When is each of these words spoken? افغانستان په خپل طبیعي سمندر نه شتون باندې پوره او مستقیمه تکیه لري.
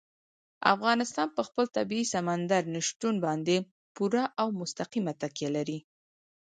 افغانستان 0.73 1.27
په 1.35 1.41
خپل 1.47 1.65
طبیعي 1.77 2.05
سمندر 2.13 2.61
نه 2.73 2.81
شتون 2.87 3.15
باندې 3.25 3.55
پوره 3.95 4.23
او 4.41 4.47
مستقیمه 4.61 5.13
تکیه 5.21 5.49
لري. 5.55 5.79